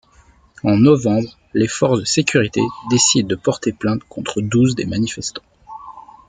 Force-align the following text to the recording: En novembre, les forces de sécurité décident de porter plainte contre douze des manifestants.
En 0.63 0.77
novembre, 0.77 1.37
les 1.53 1.67
forces 1.67 1.99
de 1.99 2.05
sécurité 2.05 2.61
décident 2.89 3.27
de 3.27 3.35
porter 3.35 3.71
plainte 3.71 4.03
contre 4.05 4.41
douze 4.41 4.73
des 4.73 4.87
manifestants. 4.87 5.43